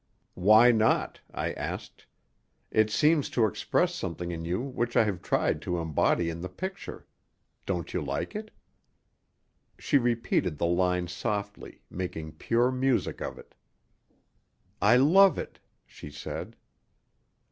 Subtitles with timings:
[0.33, 2.07] _)"Why not?" I asked.
[2.71, 6.49] "It seems to express something in you which I have tried to embody in the
[6.49, 7.05] picture.
[7.67, 8.49] Don't you like it?"
[9.77, 13.53] She repeated the line softly, making pure music of it.
[14.81, 16.55] "I love it," she said.